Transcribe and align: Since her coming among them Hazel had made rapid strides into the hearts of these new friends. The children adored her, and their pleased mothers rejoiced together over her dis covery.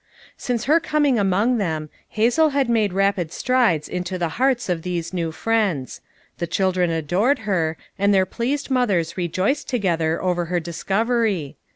Since 0.35 0.63
her 0.63 0.79
coming 0.79 1.19
among 1.19 1.59
them 1.59 1.91
Hazel 2.09 2.49
had 2.49 2.67
made 2.71 2.91
rapid 2.91 3.31
strides 3.31 3.87
into 3.87 4.17
the 4.17 4.29
hearts 4.41 4.67
of 4.67 4.81
these 4.81 5.13
new 5.13 5.31
friends. 5.31 6.01
The 6.39 6.47
children 6.47 6.89
adored 6.89 7.37
her, 7.45 7.77
and 7.99 8.11
their 8.11 8.25
pleased 8.25 8.71
mothers 8.71 9.15
rejoiced 9.15 9.69
together 9.69 10.19
over 10.19 10.45
her 10.45 10.59
dis 10.59 10.83
covery. 10.83 11.53